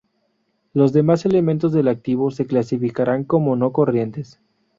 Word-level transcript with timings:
Los 0.73 0.93
demás 0.93 1.27
elementos 1.27 1.71
del 1.73 1.87
activo 1.87 2.31
se 2.31 2.47
clasificarán 2.47 3.23
como 3.23 3.55
no 3.55 3.71
corrientes. 3.71 4.39